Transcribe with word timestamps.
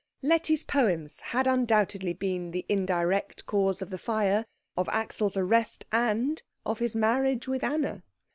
Letty's 0.23 0.63
poems 0.63 1.19
had 1.19 1.45
undoubtedly 1.45 2.13
been 2.13 2.49
the 2.49 2.65
indirect 2.67 3.45
cause 3.45 3.83
of 3.83 3.91
the 3.91 3.99
fire, 3.99 4.47
of 4.75 4.89
Axel's 4.89 5.37
arrest, 5.37 5.85
and 5.91 6.41
of 6.65 6.79
his 6.79 6.95
marriage 6.95 7.47
with 7.47 7.63
Anna. 7.63 8.01